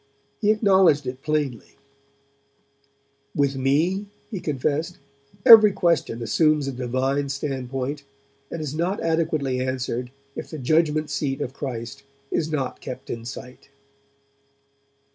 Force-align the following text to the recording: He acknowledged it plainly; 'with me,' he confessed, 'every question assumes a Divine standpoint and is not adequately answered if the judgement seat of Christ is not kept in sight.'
He 0.39 0.49
acknowledged 0.49 1.05
it 1.05 1.21
plainly; 1.21 1.75
'with 3.35 3.55
me,' 3.55 4.07
he 4.31 4.39
confessed, 4.39 4.97
'every 5.45 5.71
question 5.73 6.23
assumes 6.23 6.67
a 6.67 6.71
Divine 6.71 7.29
standpoint 7.29 8.01
and 8.49 8.59
is 8.63 8.73
not 8.73 8.99
adequately 8.99 9.59
answered 9.59 10.09
if 10.35 10.49
the 10.49 10.57
judgement 10.57 11.11
seat 11.11 11.39
of 11.39 11.53
Christ 11.53 12.01
is 12.31 12.51
not 12.51 12.81
kept 12.81 13.11
in 13.11 13.25
sight.' 13.25 13.69